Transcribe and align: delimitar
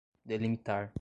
delimitar 0.25 0.89